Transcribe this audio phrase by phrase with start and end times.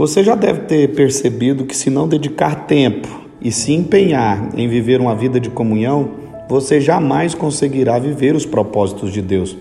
[0.00, 3.06] Você já deve ter percebido que, se não dedicar tempo
[3.38, 6.12] e se empenhar em viver uma vida de comunhão,
[6.48, 9.54] você jamais conseguirá viver os propósitos de Deus.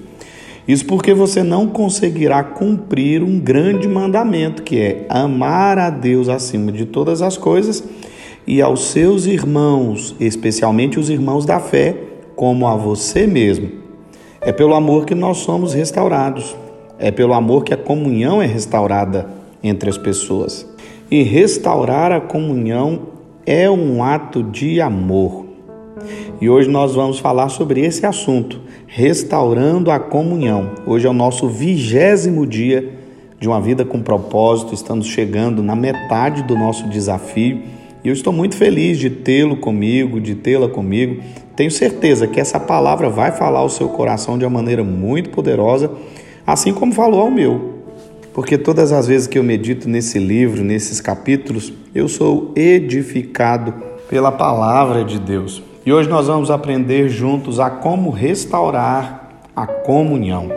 [0.66, 6.71] Isso porque você não conseguirá cumprir um grande mandamento, que é amar a Deus acima
[6.71, 7.84] de todas as coisas
[8.48, 11.98] e aos seus irmãos, especialmente os irmãos da fé,
[12.38, 13.70] como a você mesmo.
[14.40, 16.56] É pelo amor que nós somos restaurados.
[16.98, 20.66] É pelo amor que a comunhão é restaurada entre as pessoas.
[21.10, 23.02] E restaurar a comunhão
[23.46, 25.46] é um ato de amor.
[26.40, 30.72] E hoje nós vamos falar sobre esse assunto, restaurando a comunhão.
[30.86, 32.94] Hoje é o nosso vigésimo dia
[33.40, 37.62] de uma vida com propósito, estamos chegando na metade do nosso desafio
[38.04, 41.22] e eu estou muito feliz de tê-lo comigo, de tê-la comigo.
[41.56, 45.92] Tenho certeza que essa palavra vai falar ao seu coração de uma maneira muito poderosa,
[46.46, 47.79] assim como falou ao meu
[48.40, 53.73] porque todas as vezes que eu medito nesse livro, nesses capítulos, eu sou edificado
[54.09, 55.62] pela palavra de Deus.
[55.86, 60.48] E hoje nós vamos aprender juntos a como restaurar a comunhão.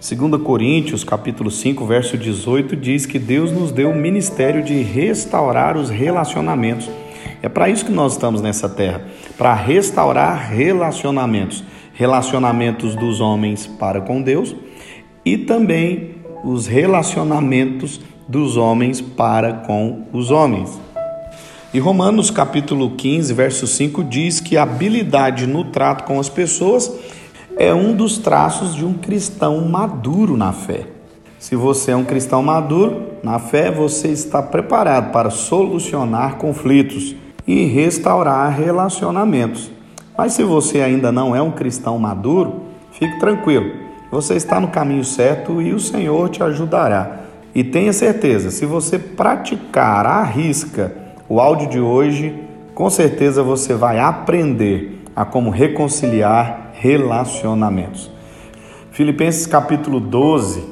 [0.00, 5.76] 2 Coríntios, capítulo 5, verso 18 diz que Deus nos deu o ministério de restaurar
[5.76, 6.88] os relacionamentos.
[7.42, 9.02] É para isso que nós estamos nessa terra,
[9.36, 14.56] para restaurar relacionamentos, relacionamentos dos homens para com Deus
[15.22, 16.09] e também
[16.44, 20.78] os relacionamentos dos homens para com os homens.
[21.72, 26.92] E Romanos capítulo 15, verso 5 diz que a habilidade no trato com as pessoas
[27.56, 30.86] é um dos traços de um cristão maduro na fé.
[31.38, 37.14] Se você é um cristão maduro na fé, você está preparado para solucionar conflitos
[37.46, 39.70] e restaurar relacionamentos.
[40.16, 43.79] Mas se você ainda não é um cristão maduro, fique tranquilo
[44.10, 47.20] você está no caminho certo e o Senhor te ajudará.
[47.54, 50.92] E tenha certeza, se você praticar à risca
[51.28, 52.34] o áudio de hoje,
[52.74, 58.10] com certeza você vai aprender a como reconciliar relacionamentos.
[58.90, 60.64] Filipenses capítulo 12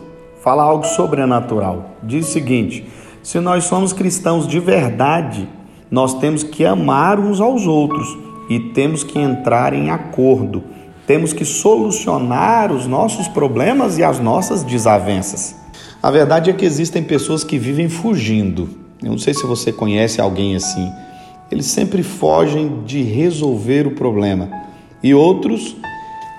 [0.43, 1.97] fala algo sobrenatural.
[2.03, 2.89] Diz o seguinte:
[3.23, 5.49] se nós somos cristãos de verdade,
[5.91, 10.63] nós temos que amar uns aos outros e temos que entrar em acordo
[11.09, 15.57] temos que solucionar os nossos problemas e as nossas desavenças.
[16.03, 18.69] A verdade é que existem pessoas que vivem fugindo.
[19.03, 20.87] Eu não sei se você conhece alguém assim.
[21.51, 24.51] Eles sempre fogem de resolver o problema.
[25.03, 25.75] E outros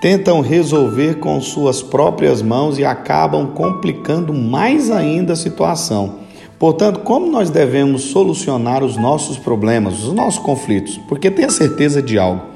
[0.00, 6.20] tentam resolver com suas próprias mãos e acabam complicando mais ainda a situação.
[6.60, 10.96] Portanto, como nós devemos solucionar os nossos problemas, os nossos conflitos?
[11.08, 12.49] Porque tenha certeza de algo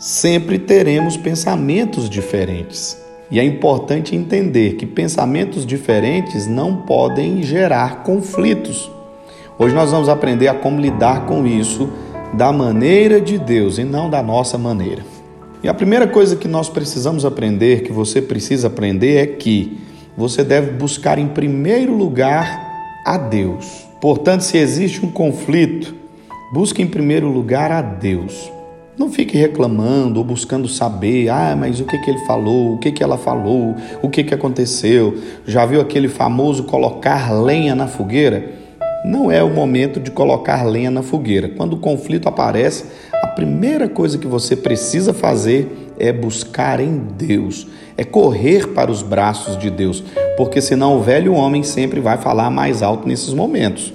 [0.00, 2.98] sempre teremos pensamentos diferentes.
[3.30, 8.90] E é importante entender que pensamentos diferentes não podem gerar conflitos.
[9.58, 11.90] Hoje nós vamos aprender a como lidar com isso
[12.32, 15.04] da maneira de Deus e não da nossa maneira.
[15.62, 19.78] E a primeira coisa que nós precisamos aprender, que você precisa aprender, é que
[20.16, 23.86] você deve buscar em primeiro lugar a Deus.
[24.00, 25.94] Portanto, se existe um conflito,
[26.54, 28.50] busque em primeiro lugar a Deus.
[29.00, 32.92] Não fique reclamando ou buscando saber, ah, mas o que, que ele falou, o que,
[32.92, 35.16] que ela falou, o que, que aconteceu.
[35.46, 38.50] Já viu aquele famoso colocar lenha na fogueira?
[39.02, 41.48] Não é o momento de colocar lenha na fogueira.
[41.48, 42.84] Quando o conflito aparece,
[43.22, 49.00] a primeira coisa que você precisa fazer é buscar em Deus, é correr para os
[49.00, 50.04] braços de Deus,
[50.36, 53.94] porque senão o velho homem sempre vai falar mais alto nesses momentos.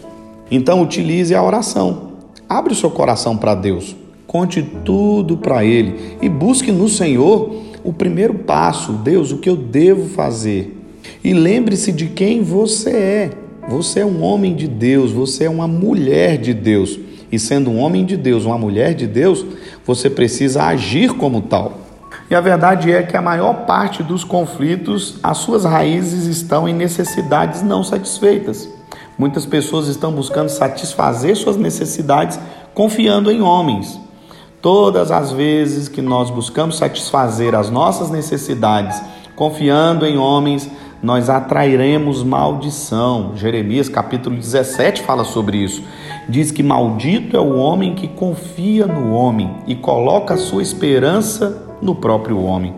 [0.49, 2.13] Então utilize a oração.
[2.49, 3.95] Abre o seu coração para Deus.
[4.35, 8.91] Conte tudo para Ele e busque no Senhor o primeiro passo.
[8.91, 10.77] Deus, o que eu devo fazer?
[11.23, 13.31] E lembre-se de quem você é.
[13.69, 16.99] Você é um homem de Deus, você é uma mulher de Deus.
[17.31, 19.45] E sendo um homem de Deus, uma mulher de Deus,
[19.85, 21.77] você precisa agir como tal.
[22.29, 26.73] E a verdade é que a maior parte dos conflitos, as suas raízes estão em
[26.73, 28.67] necessidades não satisfeitas.
[29.17, 32.37] Muitas pessoas estão buscando satisfazer suas necessidades
[32.73, 34.03] confiando em homens.
[34.65, 38.99] Todas as vezes que nós buscamos satisfazer as nossas necessidades,
[39.35, 40.67] confiando em homens,
[41.03, 43.33] nós atrairemos maldição.
[43.35, 45.83] Jeremias capítulo 17 fala sobre isso.
[46.27, 51.61] Diz que maldito é o homem que confia no homem e coloca a sua esperança
[51.79, 52.73] no próprio homem.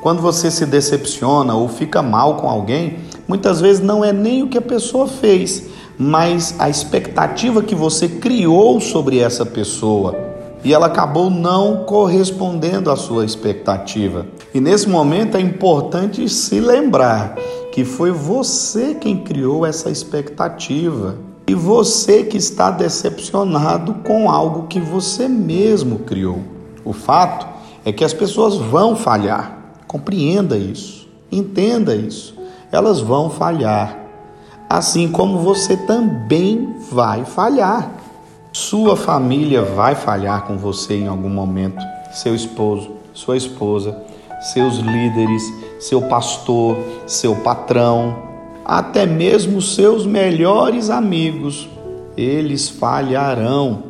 [0.00, 2.96] Quando você se decepciona ou fica mal com alguém,
[3.28, 5.68] muitas vezes não é nem o que a pessoa fez,
[5.98, 10.29] mas a expectativa que você criou sobre essa pessoa
[10.64, 14.26] e ela acabou não correspondendo à sua expectativa.
[14.54, 17.34] E nesse momento é importante se lembrar
[17.72, 21.16] que foi você quem criou essa expectativa.
[21.46, 26.38] e você que está decepcionado com algo que você mesmo criou.
[26.84, 27.44] O fato
[27.84, 29.74] é que as pessoas vão falhar.
[29.88, 32.36] Compreenda isso, entenda isso.
[32.70, 33.98] Elas vão falhar,
[34.68, 37.99] assim como você também vai falhar.
[38.52, 41.84] Sua família vai falhar com você em algum momento.
[42.12, 43.96] Seu esposo, sua esposa,
[44.52, 45.42] seus líderes,
[45.78, 46.76] seu pastor,
[47.06, 48.16] seu patrão,
[48.64, 51.68] até mesmo seus melhores amigos,
[52.16, 53.84] eles falharão.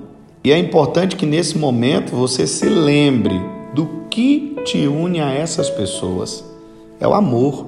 [0.44, 3.40] E é importante que nesse momento você se lembre
[3.74, 6.44] do que te une a essas pessoas.
[7.00, 7.66] É o amor.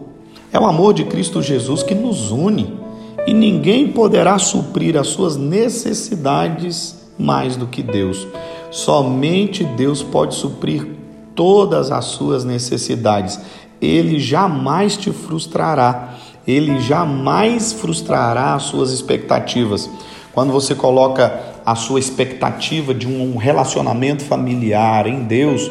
[0.52, 2.81] É o amor de Cristo Jesus que nos une.
[3.26, 8.26] E ninguém poderá suprir as suas necessidades mais do que Deus.
[8.70, 10.86] Somente Deus pode suprir
[11.34, 13.38] todas as suas necessidades.
[13.80, 16.16] Ele jamais te frustrará
[16.46, 19.88] ele jamais frustrará as suas expectativas.
[20.32, 25.70] Quando você coloca a sua expectativa de um relacionamento familiar em Deus,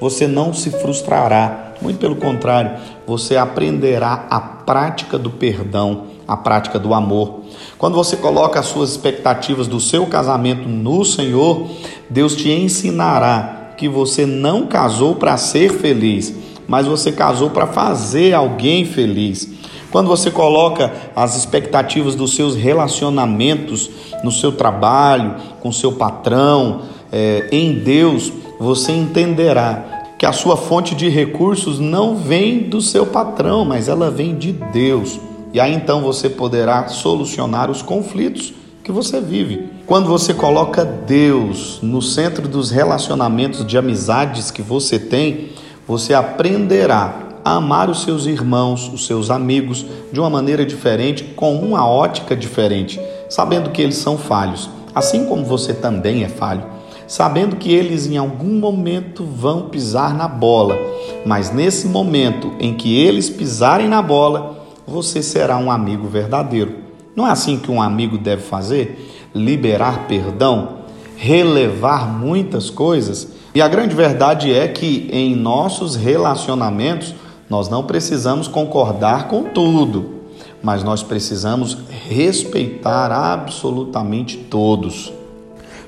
[0.00, 1.74] você não se frustrará.
[1.80, 2.72] Muito pelo contrário,
[3.06, 7.40] você aprenderá a prática do perdão, a prática do amor.
[7.76, 11.66] Quando você coloca as suas expectativas do seu casamento no Senhor,
[12.08, 16.32] Deus te ensinará que você não casou para ser feliz,
[16.68, 19.48] mas você casou para fazer alguém feliz.
[19.90, 23.90] Quando você coloca as expectativas dos seus relacionamentos
[24.22, 30.94] no seu trabalho, com seu patrão, é, em Deus, você entenderá que a sua fonte
[30.94, 35.18] de recursos não vem do seu patrão, mas ela vem de Deus.
[35.52, 38.54] E aí então você poderá solucionar os conflitos
[38.84, 39.68] que você vive.
[39.86, 45.50] Quando você coloca Deus no centro dos relacionamentos de amizades que você tem,
[45.86, 51.56] você aprenderá a amar os seus irmãos, os seus amigos, de uma maneira diferente, com
[51.56, 56.62] uma ótica diferente, sabendo que eles são falhos, assim como você também é falho,
[57.08, 60.76] sabendo que eles em algum momento vão pisar na bola,
[61.24, 66.74] mas nesse momento em que eles pisarem na bola, você será um amigo verdadeiro.
[67.14, 69.28] Não é assim que um amigo deve fazer?
[69.34, 70.80] Liberar perdão,
[71.16, 73.28] relevar muitas coisas.
[73.54, 77.14] E a grande verdade é que em nossos relacionamentos,
[77.48, 80.20] nós não precisamos concordar com tudo,
[80.62, 81.76] mas nós precisamos
[82.08, 85.12] respeitar absolutamente todos.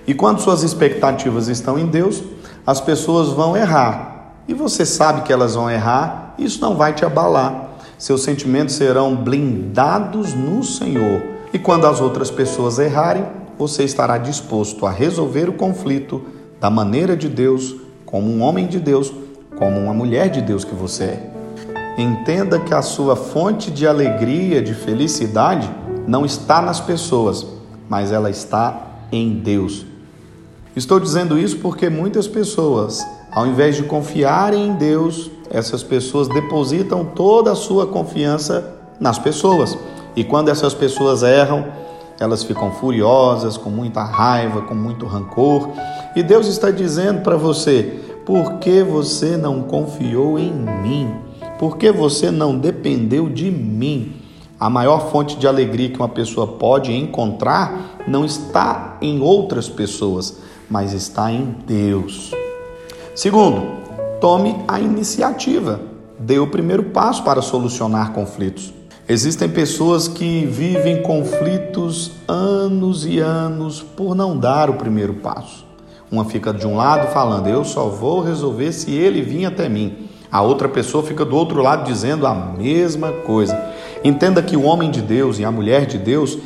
[0.07, 2.23] E quando suas expectativas estão em Deus,
[2.67, 4.35] as pessoas vão errar.
[4.49, 7.62] E você sabe que elas vão errar, isso não vai te abalar.
[8.03, 11.23] Seus sentimentos serão blindados no Senhor.
[11.53, 13.25] E quando as outras pessoas errarem,
[13.57, 16.21] você estará disposto a resolver o conflito
[16.61, 19.13] da maneira de Deus, como um homem de Deus,
[19.57, 21.31] como uma mulher de Deus que você é.
[21.97, 25.71] Entenda que a sua fonte de alegria, de felicidade,
[26.05, 27.47] não está nas pessoas,
[27.89, 29.87] mas ela está em Deus.
[30.75, 37.05] Estou dizendo isso porque muitas pessoas, ao invés de confiarem em Deus, essas pessoas depositam
[37.05, 39.79] toda a sua confiança nas pessoas.
[40.17, 41.67] E quando essas pessoas erram,
[42.19, 45.69] elas ficam furiosas, com muita raiva, com muito rancor.
[46.17, 51.33] E Deus está dizendo para você: por que você não confiou em mim?
[51.63, 54.17] porque você não dependeu de mim.
[54.59, 60.39] A maior fonte de alegria que uma pessoa pode encontrar não está em outras pessoas,
[60.69, 62.33] mas está em Deus.
[63.15, 63.82] Segundo,
[64.23, 65.81] tome a iniciativa.
[66.17, 68.73] Dê o primeiro passo para solucionar conflitos.
[69.09, 75.67] Existem pessoas que vivem conflitos anos e anos por não dar o primeiro passo.
[76.09, 80.09] Uma fica de um lado falando, eu só vou resolver se ele vir até mim.
[80.31, 83.61] A outra pessoa fica do outro lado dizendo a mesma coisa.
[84.05, 86.39] Entenda que o homem de Deus e a mulher de Deus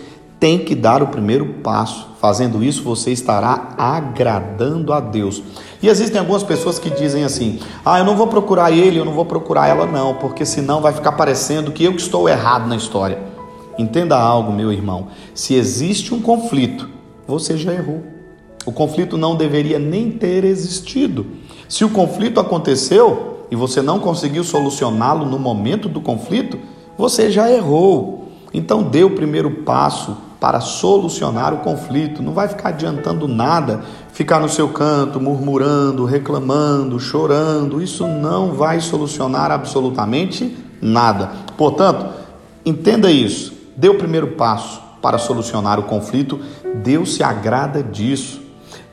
[0.46, 2.06] tem que dar o primeiro passo.
[2.20, 5.42] Fazendo isso, você estará agradando a Deus.
[5.82, 9.12] E existem algumas pessoas que dizem assim: ah, eu não vou procurar ele, eu não
[9.12, 13.18] vou procurar ela, não, porque senão vai ficar parecendo que eu estou errado na história.
[13.76, 16.88] Entenda algo, meu irmão: se existe um conflito,
[17.26, 18.04] você já errou.
[18.64, 21.26] O conflito não deveria nem ter existido.
[21.68, 26.56] Se o conflito aconteceu, e você não conseguiu solucioná-lo no momento do conflito,
[26.96, 28.28] você já errou.
[28.54, 32.22] Então dê o primeiro passo para solucionar o conflito.
[32.22, 33.80] Não vai ficar adiantando nada
[34.12, 37.82] ficar no seu canto, murmurando, reclamando, chorando.
[37.82, 41.30] Isso não vai solucionar absolutamente nada.
[41.56, 42.06] Portanto,
[42.64, 43.52] entenda isso.
[43.76, 46.40] Dê o primeiro passo para solucionar o conflito.
[46.76, 48.40] Deus se agrada disso.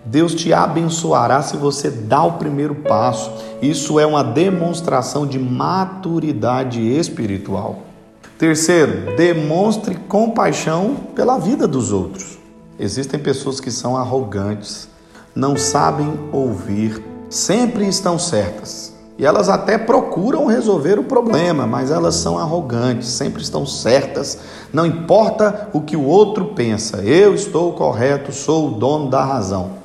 [0.05, 3.31] Deus te abençoará se você dá o primeiro passo.
[3.62, 7.92] Isso é uma demonstração de maturidade espiritual.
[8.37, 12.39] Terceiro, demonstre compaixão pela vida dos outros.
[12.79, 14.89] Existem pessoas que são arrogantes,
[15.35, 18.93] não sabem ouvir, sempre estão certas.
[19.17, 24.39] E elas até procuram resolver o problema, mas elas são arrogantes, sempre estão certas.
[24.73, 29.83] Não importa o que o outro pensa, eu estou correto, sou o dono da razão.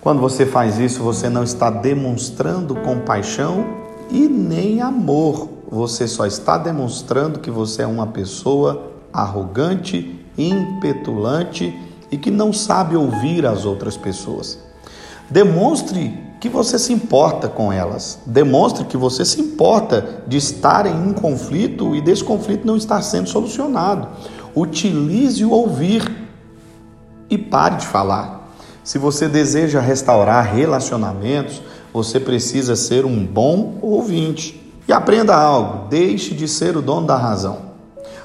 [0.00, 3.66] Quando você faz isso, você não está demonstrando compaixão
[4.08, 5.48] e nem amor.
[5.70, 11.72] Você só está demonstrando que você é uma pessoa arrogante, impetulante
[12.10, 14.58] e que não sabe ouvir as outras pessoas.
[15.30, 18.18] Demonstre que você se importa com elas.
[18.26, 23.00] Demonstre que você se importa de estar em um conflito e desse conflito não estar
[23.02, 24.08] sendo solucionado.
[24.56, 26.28] Utilize o ouvir
[27.28, 28.50] e pare de falar.
[28.82, 31.62] Se você deseja restaurar relacionamentos,
[31.92, 34.69] você precisa ser um bom ouvinte.
[34.90, 37.70] E aprenda algo: deixe de ser o dono da razão.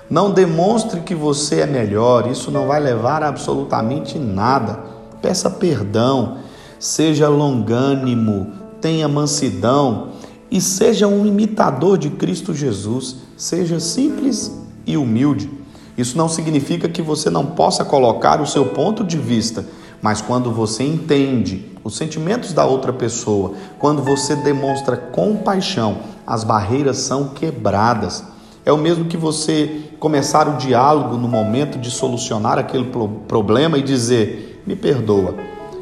[0.09, 4.79] Não demonstre que você é melhor, isso não vai levar a absolutamente nada.
[5.21, 6.39] Peça perdão,
[6.79, 10.07] seja longânimo, tenha mansidão
[10.49, 13.17] e seja um imitador de Cristo Jesus.
[13.37, 14.51] Seja simples
[14.87, 15.51] e humilde.
[15.95, 19.63] Isso não significa que você não possa colocar o seu ponto de vista,
[20.01, 26.97] mas quando você entende os sentimentos da outra pessoa, quando você demonstra compaixão, as barreiras
[26.97, 28.23] são quebradas.
[28.65, 32.89] É o mesmo que você começar o diálogo no momento de solucionar aquele
[33.27, 35.35] problema e dizer: Me perdoa,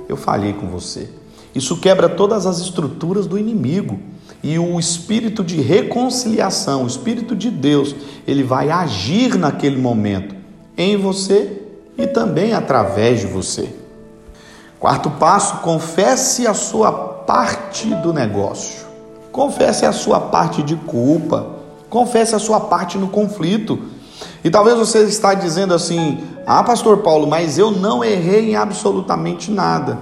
[0.09, 1.09] eu falhei com você.
[1.55, 3.99] Isso quebra todas as estruturas do inimigo.
[4.41, 7.95] E o espírito de reconciliação, o espírito de Deus,
[8.27, 10.35] ele vai agir naquele momento
[10.77, 11.61] em você
[11.97, 13.69] e também através de você.
[14.79, 18.82] Quarto passo, confesse a sua parte do negócio.
[19.33, 21.47] Confesse a sua parte de culpa.
[21.89, 23.79] Confesse a sua parte no conflito.
[24.43, 29.49] E talvez você está dizendo assim: "Ah, pastor Paulo, mas eu não errei em absolutamente
[29.49, 29.97] nada".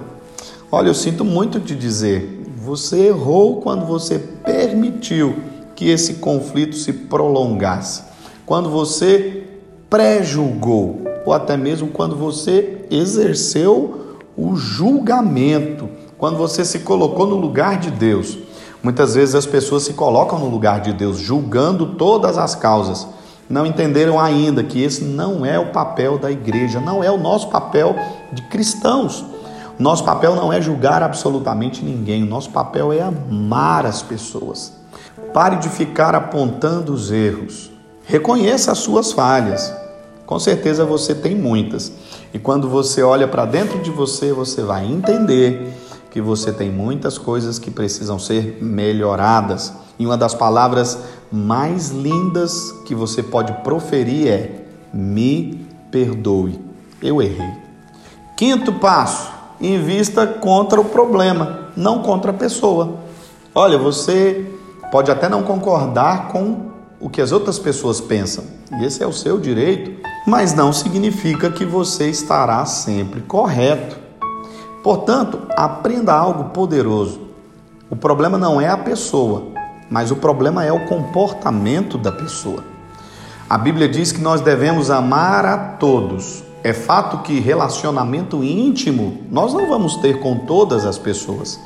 [0.70, 5.34] Olha, eu sinto muito te dizer, você errou quando você permitiu
[5.74, 8.02] que esse conflito se prolongasse.
[8.44, 9.44] Quando você
[9.88, 17.78] pré-julgou, ou até mesmo quando você exerceu o julgamento, quando você se colocou no lugar
[17.78, 18.38] de Deus.
[18.82, 23.06] Muitas vezes as pessoas se colocam no lugar de Deus, julgando todas as causas.
[23.48, 27.48] Não entenderam ainda que esse não é o papel da igreja, não é o nosso
[27.48, 27.94] papel
[28.32, 29.24] de cristãos.
[29.78, 34.72] Nosso papel não é julgar absolutamente ninguém, o nosso papel é amar as pessoas.
[35.32, 37.70] Pare de ficar apontando os erros.
[38.04, 39.72] Reconheça as suas falhas.
[40.26, 41.92] Com certeza você tem muitas.
[42.34, 45.72] E quando você olha para dentro de você, você vai entender
[46.12, 49.72] que você tem muitas coisas que precisam ser melhoradas.
[49.98, 50.98] E uma das palavras
[51.32, 56.60] mais lindas que você pode proferir é: me perdoe,
[57.02, 57.52] eu errei.
[58.36, 62.98] Quinto passo: invista contra o problema, não contra a pessoa.
[63.54, 64.50] Olha, você
[64.90, 68.44] pode até não concordar com o que as outras pessoas pensam,
[68.78, 74.01] e esse é o seu direito, mas não significa que você estará sempre correto.
[74.82, 77.20] Portanto, aprenda algo poderoso.
[77.88, 79.44] O problema não é a pessoa,
[79.88, 82.64] mas o problema é o comportamento da pessoa.
[83.48, 86.42] A Bíblia diz que nós devemos amar a todos.
[86.64, 91.60] É fato que relacionamento íntimo nós não vamos ter com todas as pessoas.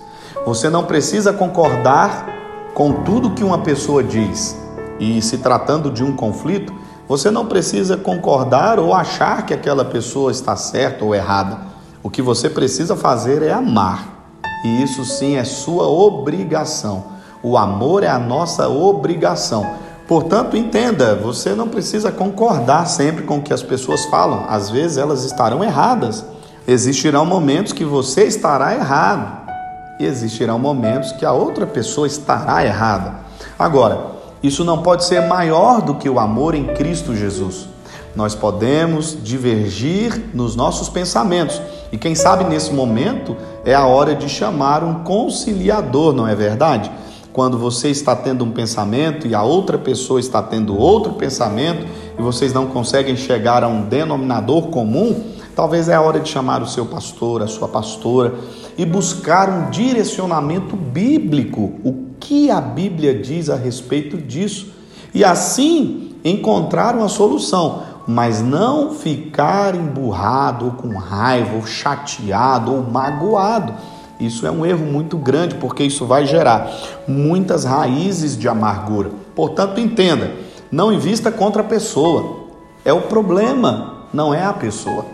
[0.45, 2.27] Você não precisa concordar
[2.75, 4.57] com tudo que uma pessoa diz.
[4.99, 6.75] E se tratando de um conflito,
[7.09, 11.76] você não precisa concordar ou achar que aquela pessoa está certa ou errada.
[12.07, 14.29] O que você precisa fazer é amar.
[14.65, 17.03] E isso sim é sua obrigação.
[17.43, 19.67] O amor é a nossa obrigação.
[20.07, 24.45] Portanto, entenda, você não precisa concordar sempre com o que as pessoas falam.
[24.49, 26.25] Às vezes elas estarão erradas.
[26.69, 29.51] Existirão momentos que você estará errado.
[29.99, 33.15] E existirão momentos que a outra pessoa estará errada.
[33.59, 34.13] Agora,
[34.45, 37.67] isso não pode ser maior do que o amor em Cristo Jesus.
[38.15, 41.61] Nós podemos divergir nos nossos pensamentos.
[41.93, 46.91] E quem sabe nesse momento é a hora de chamar um conciliador, não é verdade?
[47.33, 51.87] Quando você está tendo um pensamento e a outra pessoa está tendo outro pensamento
[52.19, 55.23] e vocês não conseguem chegar a um denominador comum,
[55.55, 58.35] talvez é a hora de chamar o seu pastor, a sua pastora
[58.79, 61.75] e buscar um direcionamento bíblico.
[61.85, 64.69] O que a Bíblia diz a respeito disso?
[65.15, 72.83] E assim encontrar uma solução mas não ficar emburrado, ou com raiva, ou chateado, ou
[72.83, 73.75] magoado.
[74.19, 76.71] Isso é um erro muito grande, porque isso vai gerar
[77.07, 79.11] muitas raízes de amargura.
[79.35, 80.31] Portanto, entenda:
[80.71, 82.47] não invista contra a pessoa.
[82.85, 85.05] É o problema, não é a pessoa.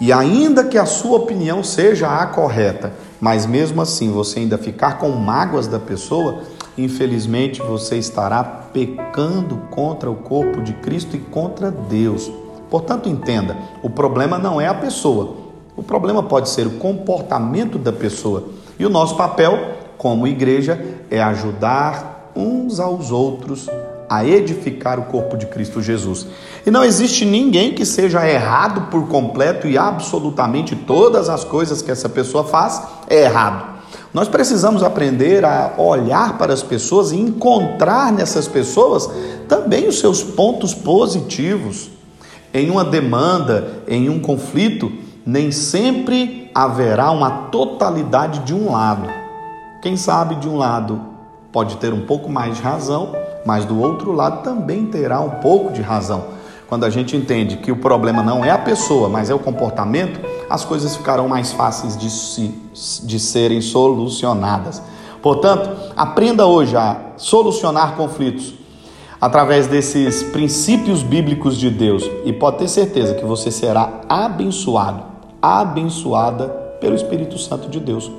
[0.00, 4.98] e ainda que a sua opinião seja a correta, mas mesmo assim você ainda ficar
[4.98, 6.42] com mágoas da pessoa,
[6.82, 12.30] infelizmente você estará pecando contra o corpo de Cristo e contra Deus.
[12.70, 15.36] Portanto, entenda: o problema não é a pessoa,
[15.76, 18.44] o problema pode ser o comportamento da pessoa.
[18.78, 19.58] E o nosso papel,
[19.96, 20.78] como igreja,
[21.10, 23.68] é ajudar uns aos outros
[24.08, 26.26] a edificar o corpo de Cristo Jesus.
[26.64, 31.90] E não existe ninguém que seja errado por completo e absolutamente todas as coisas que
[31.90, 33.77] essa pessoa faz é errado.
[34.18, 39.08] Nós precisamos aprender a olhar para as pessoas e encontrar nessas pessoas
[39.46, 41.88] também os seus pontos positivos.
[42.52, 44.90] Em uma demanda, em um conflito,
[45.24, 49.08] nem sempre haverá uma totalidade de um lado.
[49.80, 51.00] Quem sabe de um lado
[51.52, 53.12] pode ter um pouco mais de razão,
[53.46, 56.24] mas do outro lado também terá um pouco de razão.
[56.68, 60.20] Quando a gente entende que o problema não é a pessoa, mas é o comportamento,
[60.50, 62.54] as coisas ficarão mais fáceis de, se,
[63.04, 64.82] de serem solucionadas.
[65.22, 68.52] Portanto, aprenda hoje a solucionar conflitos
[69.18, 75.02] através desses princípios bíblicos de Deus e pode ter certeza que você será abençoado,
[75.40, 76.48] abençoada
[76.80, 78.12] pelo Espírito Santo de Deus.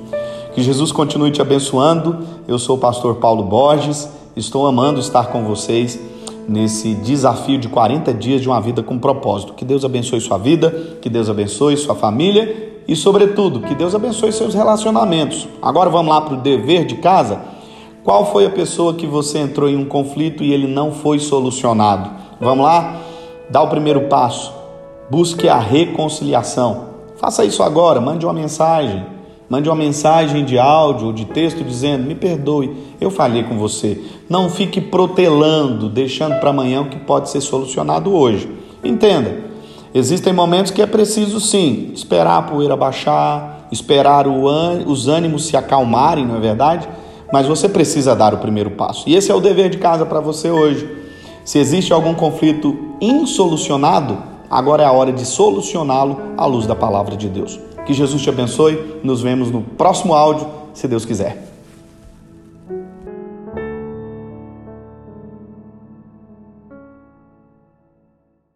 [0.54, 2.26] Que Jesus continue te abençoando.
[2.48, 6.00] Eu sou o pastor Paulo Borges, estou amando estar com vocês
[6.48, 9.54] nesse desafio de 40 dias de uma vida com propósito.
[9.54, 14.32] Que Deus abençoe sua vida, que Deus abençoe sua família e, sobretudo, que Deus abençoe
[14.32, 15.48] seus relacionamentos.
[15.62, 17.40] Agora vamos lá para o dever de casa.
[18.02, 22.10] Qual foi a pessoa que você entrou em um conflito e ele não foi solucionado?
[22.40, 22.96] Vamos lá?
[23.48, 24.52] Dá o primeiro passo.
[25.10, 26.88] Busque a reconciliação.
[27.16, 29.19] Faça isso agora, mande uma mensagem
[29.50, 34.00] Mande uma mensagem de áudio ou de texto dizendo: Me perdoe, eu falhei com você.
[34.28, 38.48] Não fique protelando, deixando para amanhã o que pode ser solucionado hoje.
[38.84, 39.40] Entenda,
[39.92, 46.24] existem momentos que é preciso sim esperar a poeira baixar, esperar os ânimos se acalmarem,
[46.24, 46.88] não é verdade?
[47.32, 49.08] Mas você precisa dar o primeiro passo.
[49.08, 50.88] E esse é o dever de casa para você hoje.
[51.44, 54.16] Se existe algum conflito insolucionado,
[54.48, 57.58] agora é a hora de solucioná-lo à luz da palavra de Deus.
[57.86, 59.00] Que Jesus te abençoe.
[59.02, 61.49] Nos vemos no próximo áudio, se Deus quiser.